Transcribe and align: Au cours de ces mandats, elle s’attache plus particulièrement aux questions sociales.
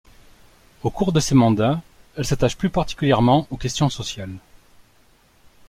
Au 0.81 0.89
cours 0.89 1.11
de 1.11 1.19
ces 1.19 1.35
mandats, 1.35 1.79
elle 2.17 2.25
s’attache 2.25 2.57
plus 2.57 2.71
particulièrement 2.71 3.45
aux 3.51 3.55
questions 3.57 3.87
sociales. 3.91 4.35